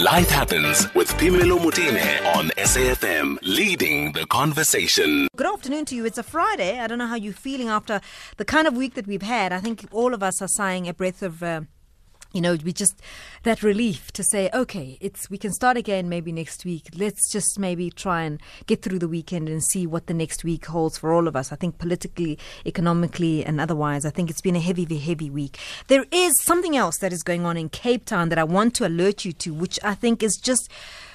[0.00, 5.28] Life Happens with Phemelo Motene on SAFM, leading the conversation.
[5.36, 6.06] Good afternoon to you.
[6.06, 6.80] It's a Friday.
[6.80, 8.00] I don't know how you're feeling after
[8.38, 9.52] the kind of week that we've had.
[9.52, 11.42] I think all of us are sighing a breath of.
[11.42, 11.62] Uh,
[12.32, 13.00] you know, we just
[13.42, 16.88] that relief to say, okay, it's we can start again maybe next week.
[16.94, 20.66] Let's just maybe try and get through the weekend and see what the next week
[20.66, 21.52] holds for all of us.
[21.52, 25.58] I think politically, economically, and otherwise, I think it's been a heavy, heavy week.
[25.88, 28.86] There is something else that is going on in Cape Town that I want to
[28.86, 30.70] alert you to, which I think is just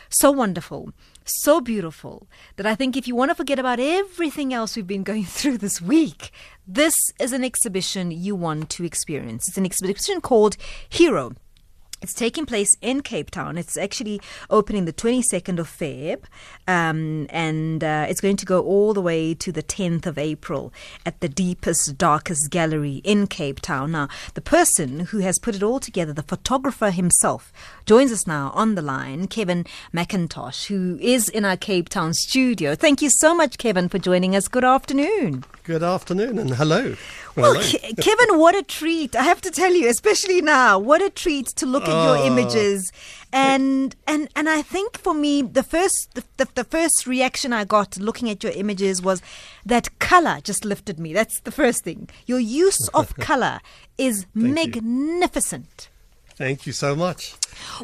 [0.09, 0.91] so wonderful
[1.25, 5.03] so beautiful that I think if you want to forget about everything else we've been
[5.03, 6.31] going through this week,
[6.67, 9.47] this is an exhibition you want to experience.
[9.47, 10.57] It's an exhibition called
[10.89, 11.33] Hero.
[12.01, 13.57] It's taking place in Cape Town.
[13.57, 16.23] It's actually opening the 22nd of Feb,
[16.67, 20.73] um, and uh, it's going to go all the way to the 10th of April
[21.05, 23.93] at the deepest, darkest gallery in Cape Town.
[23.93, 27.53] Now, the person who has put it all together, the photographer himself,
[27.85, 32.75] joins us now on the line, Kevin Mackintosh, who is in our Cape Town studio.
[32.75, 34.47] Thank you so much, Kevin, for joining us.
[34.49, 35.45] Good afternoon.
[35.63, 36.95] Good afternoon and hello.
[37.35, 39.15] Well, Ke- Kevin, what a treat!
[39.15, 42.25] I have to tell you, especially now, what a treat to look at your Oh.
[42.25, 42.91] images,
[43.33, 47.65] and and and I think for me, the first the, the, the first reaction I
[47.65, 49.21] got looking at your images was
[49.65, 51.13] that color just lifted me.
[51.13, 52.09] That's the first thing.
[52.25, 53.59] Your use of color
[53.97, 54.47] is you.
[54.53, 55.89] magnificent.
[56.37, 57.33] Thank you so much.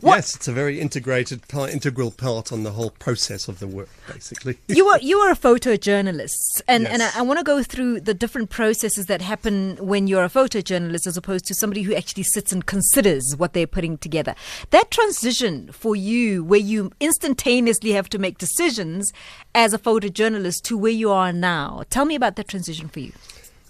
[0.02, 3.68] What- Yes, it's a very integrated part, integral part on the whole process of the
[3.68, 4.58] work, basically.
[4.68, 8.14] you are you are a photojournalist, and and I, I want to go through the
[8.14, 12.52] different processes that happen when you're a photojournalist, as opposed to somebody who actually sits
[12.52, 14.36] and considers what they're putting together.
[14.72, 19.14] That transition for you, where you instantaneously have to make decisions
[19.56, 21.84] as a photojournalist, to where you are now.
[21.90, 23.14] Tell me about that transition for you.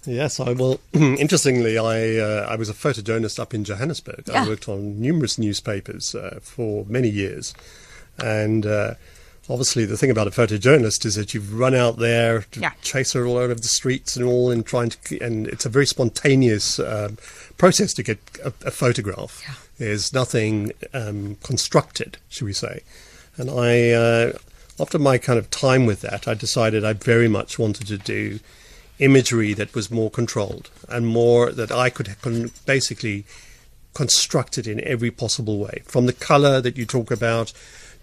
[0.06, 0.80] Yes, I will.
[0.92, 4.24] interestingly, I uh, I was a photojournalist up in Johannesburg.
[4.26, 4.44] Yeah.
[4.44, 7.54] I worked on numerous newspapers uh, for many years,
[8.18, 8.66] and.
[8.66, 8.94] Uh,
[9.50, 12.70] Obviously, the thing about a photojournalist is that you've run out there to Yeah.
[12.80, 15.84] chase her all over the streets and all, and trying to, and it's a very
[15.84, 17.18] spontaneous um,
[17.58, 19.68] process to get a, a photograph.
[19.78, 22.82] There's nothing um, constructed, should we say?
[23.36, 24.32] And I, uh,
[24.78, 28.38] after my kind of time with that, I decided I very much wanted to do
[28.98, 33.24] imagery that was more controlled and more that I could con- basically
[33.94, 37.52] construct it in every possible way, from the color that you talk about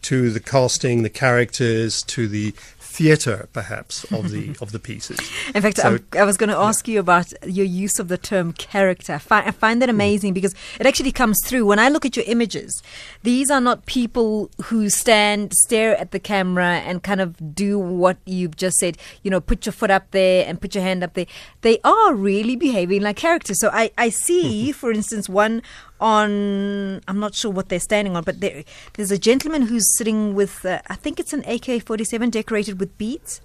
[0.03, 2.53] to the casting, the characters, to the
[2.99, 5.17] theatre, perhaps, of the of the pieces.
[5.55, 8.51] In fact, So- I was going to ask you about your use of the term
[8.51, 9.13] character.
[9.13, 9.97] I find, I find that mm.
[9.97, 11.65] amazing because it actually comes through.
[11.65, 12.83] When I look at your images,
[13.23, 18.17] these are not people who stand, stare at the camera, and kind of do what
[18.25, 18.97] you've just said.
[19.23, 21.27] You know, put your foot up there and put your hand up there.
[21.61, 23.61] They are really behaving like characters.
[23.61, 25.61] So I, I see, for instance, one
[25.99, 30.33] on I'm not sure what they're standing on, but there, there's a gentleman who's sitting
[30.35, 33.41] with uh, I think it's an AK-47 decorated with beads.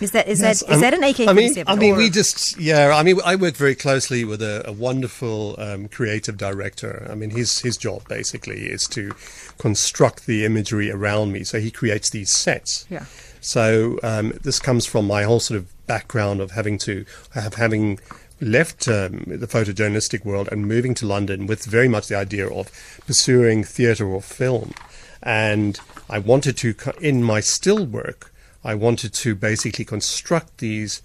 [0.00, 1.28] Is that is Yes, that is um, that an AK-47?
[1.28, 2.92] I mean, I mean, or- we just yeah.
[2.94, 7.06] I mean, I work very closely with a, a wonderful um, creative director.
[7.10, 9.12] I mean, his his job basically is to
[9.58, 11.44] construct the imagery around me.
[11.44, 12.84] So he creates these sets.
[12.90, 13.04] Yeah.
[13.40, 17.04] So um, this comes from my whole sort of background of having to
[17.34, 17.98] have having
[18.42, 22.70] left um, the photojournalistic world and moving to London with very much the idea of
[23.06, 24.74] pursuing theatre or film,
[25.22, 25.80] and
[26.10, 28.32] I wanted to in my still work.
[28.64, 31.02] I wanted to basically construct these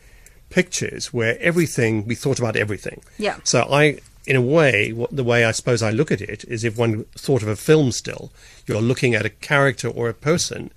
[0.49, 3.01] pictures where everything we thought about everything.
[3.17, 3.37] Yeah.
[3.43, 6.63] So I, in a way, what, the way I suppose I look at it is
[6.63, 8.31] if one thought of a film still,
[8.65, 10.71] you're looking at a character or a person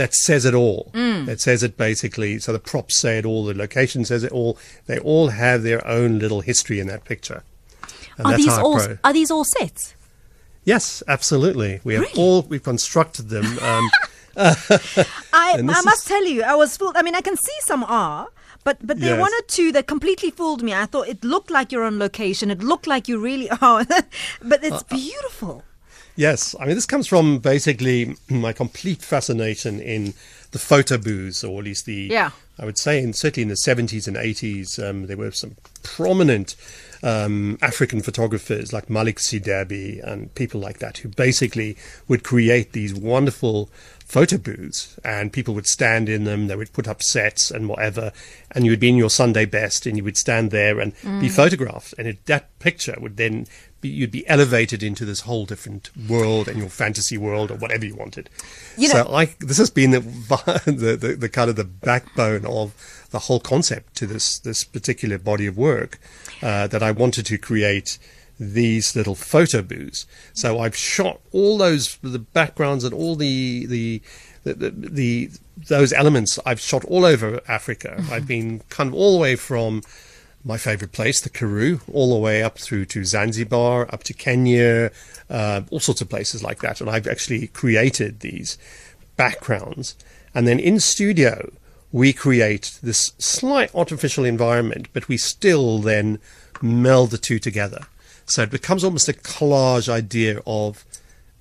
[0.00, 0.90] that says it all.
[0.94, 1.26] Mm.
[1.26, 2.38] That says it basically.
[2.44, 4.52] So the props say it all, the location says it all.
[4.86, 7.42] They all have their own little history in that picture.
[8.16, 9.94] And are these all pro- are these all sets?
[10.64, 11.80] Yes, absolutely.
[11.84, 12.20] We have Really?
[12.22, 13.46] all we've constructed them.
[13.70, 13.86] Um,
[14.36, 16.96] I I must is- tell you, I was fooled.
[16.96, 18.28] I mean, I can see some are.
[18.64, 19.20] But but there Yes.
[19.26, 20.72] one or two that completely fooled me.
[20.74, 22.50] I thought it looked like you're on location.
[22.50, 23.84] It looked like you really are.
[24.50, 25.64] but Uh, it's beautiful.
[26.20, 30.12] Yes, I mean this comes from basically my complete fascination in
[30.50, 32.32] the photo booths, or at least the Yeah.
[32.58, 36.56] I would say, in, certainly in the seventies and eighties, um, there were some prominent
[37.02, 42.94] um, African photographers like Malick Sidibé and people like that who basically would create these
[42.94, 43.70] wonderful
[44.10, 46.48] photo booths, and people would stand in them.
[46.48, 48.12] They would put up sets and whatever,
[48.50, 50.92] and you would be in your Sunday best, and you would stand there and
[51.22, 51.30] be Mm.
[51.30, 53.46] photographed, and it, that picture would then
[53.80, 57.86] be, you'd be elevated into this whole different world and your fantasy world or whatever
[57.86, 58.28] you wanted.
[58.76, 60.00] You so know- I this has been the,
[60.66, 62.74] the, the the kind of the backbone of
[63.10, 65.98] the whole concept to this this particular body of work
[66.42, 67.98] uh, that I wanted to create
[68.40, 70.06] these little photo booths.
[70.32, 74.02] So I've shot all those the backgrounds and all the the
[74.44, 75.30] the, the, the
[75.68, 78.02] those elements I've shot all over Africa.
[78.10, 79.82] I've been kind of all the way from
[80.42, 84.90] my favorite place, the Karoo, all the way up through to Zanzibar, up to Kenya,
[85.28, 86.80] uh, all sorts of places like that.
[86.80, 88.56] And I've actually created these
[89.16, 89.94] backgrounds.
[90.34, 91.52] And then in studio,
[91.92, 96.18] we create this slight artificial environment, but we still then
[96.62, 97.80] meld the two together.
[98.30, 100.84] So it becomes almost a collage idea of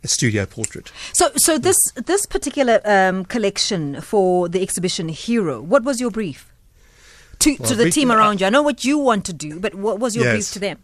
[0.03, 0.91] a studio portrait.
[1.13, 6.53] So, so this this particular um, collection for the exhibition Hero, what was your brief
[7.39, 8.47] to Well, to the brief- team uh, around you?
[8.47, 10.79] I know what you want to do, but what was your brief to them?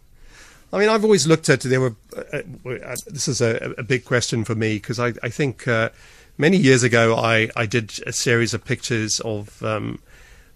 [0.72, 1.94] I mean, I've always looked at there were.
[2.16, 2.38] Uh,
[2.68, 5.90] uh, this is a, a big question for me because I, I think uh,
[6.38, 10.00] many years ago I, I did a series of pictures of um,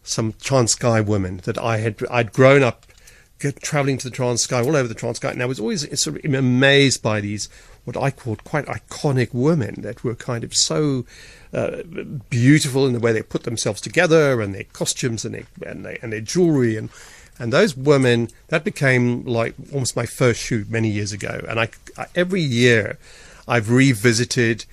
[0.02, 0.34] some
[0.78, 2.86] Guy women that I had I'd grown up
[3.62, 7.02] traveling to the Transkei all over the Transkei, and I was always sort of amazed
[7.02, 7.48] by these
[7.84, 11.06] what I called quite iconic women that were kind of so
[11.52, 11.82] uh,
[12.28, 15.98] beautiful in the way they put themselves together and their costumes and their and, their,
[16.02, 16.76] and their jewelry.
[16.76, 16.90] And
[17.38, 21.44] and those women that became like almost my first shoot many years ago.
[21.48, 22.98] And I, I every year
[23.48, 24.66] I've revisited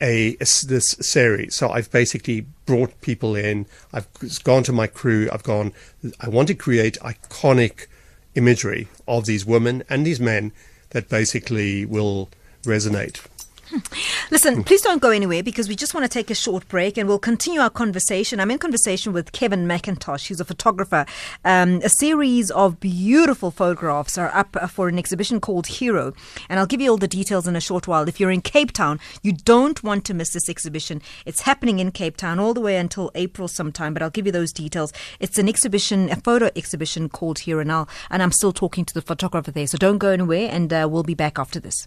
[0.00, 1.54] a, this series.
[1.54, 3.66] So I've basically brought people in.
[3.92, 4.06] I've
[4.42, 5.28] gone to my crew.
[5.32, 5.72] I've gone
[6.20, 7.86] I want to create iconic
[8.34, 10.52] imagery of these women and these men
[10.90, 12.28] that basically will
[12.62, 13.20] resonate
[14.30, 17.08] Listen, please don't go anywhere because we just want to take a short break and
[17.08, 18.40] we'll continue our conversation.
[18.40, 21.06] I'm in conversation with Kevin Mackintosh, who's a photographer.
[21.44, 26.12] Um, a series of beautiful photographs are up for an exhibition called Hero,
[26.48, 28.08] and I'll give you all the details in a short while.
[28.08, 31.00] If you're in Cape Town, you don't want to miss this exhibition.
[31.26, 34.32] It's happening in Cape Town all the way until April sometime, but I'll give you
[34.32, 34.92] those details.
[35.20, 38.94] It's an exhibition, a photo exhibition called Hero, and, I'll, and I'm still talking to
[38.94, 41.86] the photographer there, so don't go anywhere, and uh, we'll be back after this.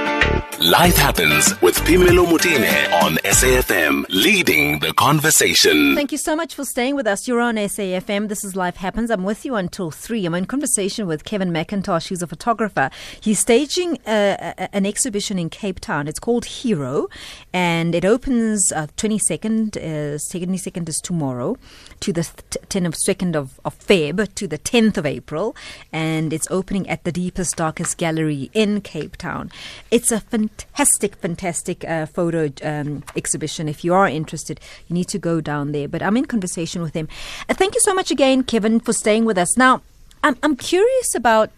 [0.59, 5.95] Life happens with Phemelo Motene on SAFM, leading the conversation.
[5.95, 7.27] Thank you so much for staying with us.
[7.27, 8.27] You're on SAFM.
[8.27, 9.09] This is Life Happens.
[9.09, 10.23] I'm with you until 3.
[10.25, 12.91] I'm in conversation with Kevin Mackintosh, who's a photographer.
[13.21, 16.07] He's staging a, a- an exhibition in Cape Town.
[16.07, 17.07] It's called Hero,
[17.51, 19.77] and it opens uh, 22nd.
[19.77, 21.57] Uh, 22nd is tomorrow
[22.01, 25.55] to the th- 10 of 2nd of, of Feb to the 10th of April,
[25.91, 29.51] and it's opening at the Deepest Darkest Gallery in Cape Town.
[29.89, 33.67] It's a fantastic, fantastic uh, photo um, exhibition.
[33.67, 35.87] If you are interested, you need to go down there.
[35.87, 37.07] But I'm in conversation with him.
[37.49, 39.57] Uh, thank you so much again, Kevin, for staying with us.
[39.57, 39.81] Now,
[40.23, 41.51] I'm, I'm curious about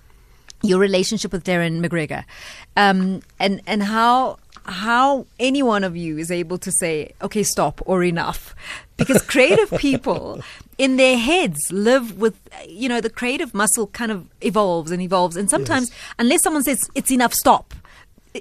[0.64, 2.24] your relationship with Daryl McGregor,
[2.78, 7.82] um, and and how how any one of you is able to say, okay, stop
[7.86, 8.56] or enough,
[8.98, 10.42] because creative people
[10.78, 12.36] in their heads live with
[12.68, 16.90] you know the creative muscle kind of evolves and evolves, and sometimes unless someone says
[16.96, 17.74] it's enough, stop.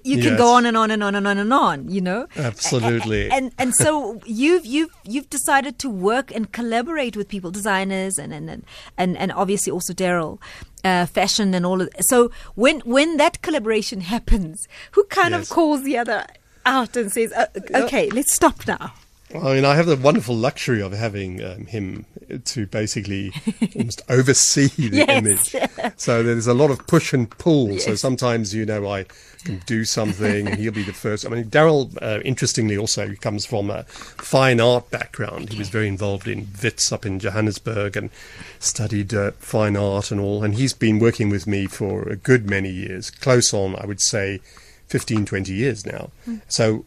[0.05, 0.39] You can Yes.
[0.39, 2.27] go on and on and on and on and on, you know.
[2.37, 3.31] Absolutely.
[3.31, 8.33] And and so you've you've you've decided to work and collaborate with people, designers, and
[8.33, 8.65] and and
[8.97, 10.39] and, and obviously also Daryl,
[10.85, 11.89] uh, fashion and all of.
[12.01, 15.43] So when when that collaboration happens, who kind Yes.
[15.43, 16.25] of calls the other
[16.65, 18.95] out and says, "Uh, "Okay, let's stop now."
[19.35, 22.05] I mean, I have the wonderful luxury of having um, him
[22.45, 23.33] to basically
[23.77, 25.55] almost oversee the Yes.
[25.55, 25.71] image.
[25.97, 27.79] So there's a lot of push and pull.
[27.79, 29.07] So sometimes, you know, I
[29.45, 31.25] can do something and he'll be the first.
[31.27, 35.51] I mean, Daryl, uh, interestingly, also he comes from a fine art background.
[35.53, 38.11] He was very involved in Wits up in Johannesburg and
[38.59, 40.45] studied uh, fine art and all.
[40.45, 44.01] And he's been working with me for a good many years, close on, I would
[44.01, 44.41] say,
[44.89, 46.11] 15, 20 years now.
[46.49, 46.85] So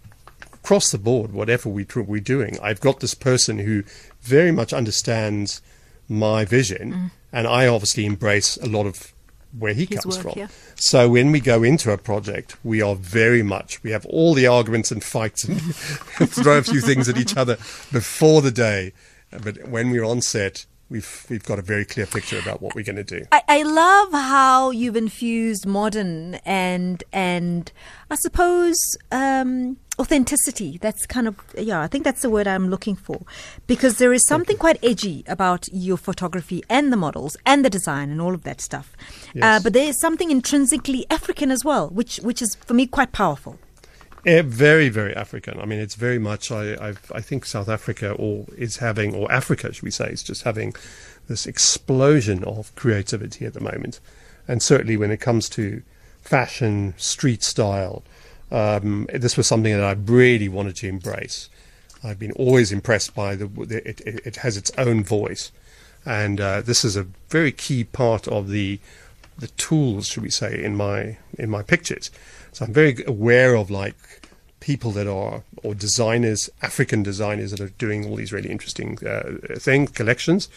[0.65, 3.83] across the board, whatever we we're doing, I've got this person who
[4.21, 5.61] very much understands
[6.09, 7.11] my vision, mm.
[7.31, 9.13] and I obviously embrace a lot of
[9.59, 10.39] where he His comes work, from.
[10.39, 10.47] yeah.
[10.73, 14.47] So when we go into a project, we are very much we have all the
[14.47, 15.61] arguments and fights and
[16.31, 17.55] throw a few things at each other
[17.91, 18.91] before the day,
[19.29, 20.65] but when we're on set.
[20.89, 23.25] We've, we've got a very clear picture about what we're going to do.
[23.31, 27.71] I, I love how you've infused modern and and
[28.11, 28.77] I suppose
[29.11, 30.77] um, authenticity.
[30.77, 31.81] That's kind of yeah.
[31.81, 33.21] I think that's the word I'm looking for
[33.65, 38.11] because there is something quite edgy about your photography and the models and the design
[38.11, 38.93] and all of that stuff.
[38.95, 39.63] Uh, Yes.
[39.63, 43.57] but there is something intrinsically African as well, which which is for me quite powerful.
[44.25, 45.59] Eh, very, very African.
[45.59, 46.51] I mean, it's very much.
[46.51, 50.23] I, I've, I think South Africa, or is having, or Africa, should we say, is
[50.23, 50.73] just having
[51.27, 53.99] this explosion of creativity at the moment,
[54.47, 55.83] and certainly when it comes to
[56.23, 58.01] fashion, street style,
[58.51, 61.49] um, this was something that I really wanted to embrace.
[62.03, 63.45] I've been always impressed by the.
[63.45, 65.51] the it, it, it has its own voice,
[66.03, 68.79] and uh, this is a very key part of the
[69.37, 72.09] the tools, should we say, in my in my pictures.
[72.55, 73.97] So I'm very aware of like
[74.61, 79.57] people that are or designers, African designers that are doing all these really interesting uh,
[79.57, 80.47] things, collections,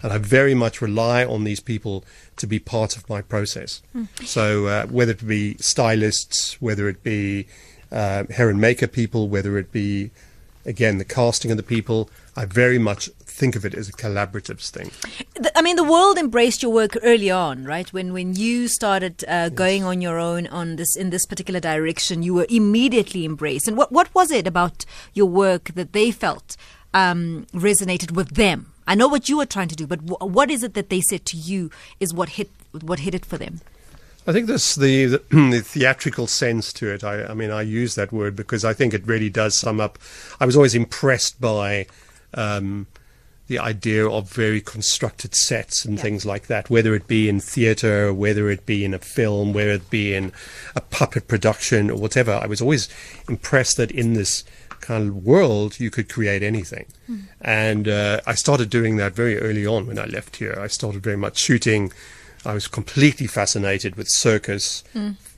[0.00, 2.04] and I very much rely on these people
[2.36, 3.82] to be part of my process.
[4.24, 7.48] So uh, whether it be stylists, whether it be
[7.90, 10.12] uh, hair and makeup people, whether it be
[10.64, 14.60] again the casting of the people, I very much think of it as a collaborative
[14.68, 14.90] thing.
[15.54, 17.90] I mean, the world embraced your work early on, right?
[17.92, 22.22] When when you started uh, going on your own on this in this particular direction,
[22.22, 23.68] you were immediately embraced.
[23.68, 26.56] And what what was it about your work that they felt
[26.92, 28.72] um, resonated with them?
[28.86, 31.00] I know what you were trying to do, but wh- what is it that they
[31.00, 33.60] said to you is what hit what hit it for them?
[34.26, 37.04] I think this the, the, the theatrical sense to it.
[37.04, 39.98] I, I mean, I use that word because I think it really does sum up.
[40.40, 41.86] I was always impressed by
[42.34, 42.86] um,
[43.48, 46.02] the idea of very constructed sets and Yeah.
[46.02, 49.70] things like that, whether it be in theatre, whether it be in a film, whether
[49.72, 50.32] it be in
[50.76, 52.32] a puppet production or whatever.
[52.32, 52.88] I was always
[53.28, 54.44] impressed that in this
[54.80, 56.86] kind of world you could create anything.
[57.40, 60.56] And uh, I started doing that very early on when I left here.
[60.60, 61.92] I started very much shooting.
[62.44, 64.84] I was completely fascinated with circus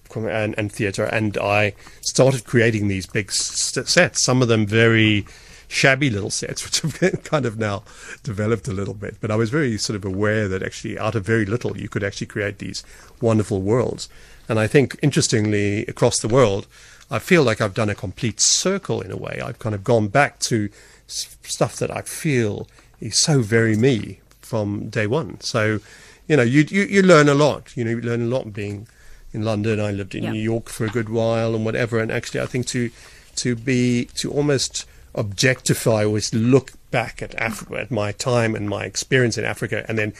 [0.08, 4.22] com- and, and theatre, and I started creating these big sets.
[4.22, 5.26] Some of them very
[5.70, 7.84] shabby little sets, which have kind of now
[8.24, 9.16] developed a little bit.
[9.20, 12.02] But I was very sort of aware that actually, out of very little, you could
[12.04, 12.82] actually create these
[13.20, 14.08] wonderful worlds.
[14.48, 16.66] And I think, interestingly, across the world,
[17.10, 19.40] I feel like I've done a complete circle in a way.
[19.44, 20.68] I've kind of gone back to
[21.08, 22.66] s- stuff that I feel
[23.00, 25.40] is so very me from day one.
[25.40, 25.78] So,
[26.26, 27.76] you know, you you, you learn a lot.
[27.76, 28.88] You know, you learn a lot being
[29.32, 29.78] in London.
[29.80, 30.32] I lived in Yeah.
[30.32, 31.98] New York for a good while and whatever.
[32.00, 32.90] And actually, I think to
[33.36, 38.84] to be to almost objectify, always look back at Africa, at my time and my
[38.84, 40.12] experience in Africa, and then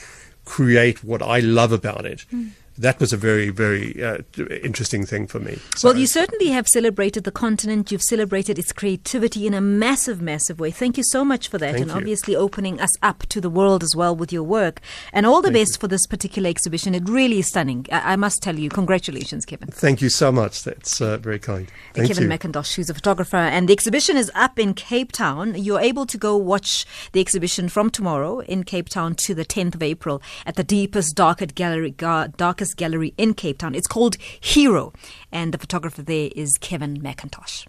[0.45, 2.23] create what I love about it.
[2.31, 2.49] Hmm.
[2.81, 4.19] That was a very, very uh,
[4.63, 5.59] interesting thing for me.
[5.85, 7.93] Well, So- you certainly have celebrated the continent.
[7.93, 10.71] You've celebrated its creativity in a massive, massive way.
[10.71, 11.97] Thank you so much for that, Thank and you.
[11.99, 14.81] obviously opening us up to the world as well with your work.
[15.13, 16.95] And all the best for this particular exhibition.
[16.95, 17.85] It really is stunning.
[17.93, 19.69] I, I must tell you, congratulations, Kevin.
[19.69, 20.65] Thank you so much.
[20.65, 21.71] That's uh, very kind.
[21.93, 22.15] Thank you.
[22.15, 22.37] Kevin you.
[22.39, 25.55] Mackintosh, who's a photographer, and the exhibition is up in Cape Town.
[25.55, 29.75] You're able to go watch the exhibition from tomorrow in Cape Town to the 10th
[29.75, 33.75] of April at the deepest, darkest gallery, ga- darkest gallery in Cape Town.
[33.75, 34.93] It's called Hero,
[35.31, 37.67] and the photographer there is Kevin Mackintosh.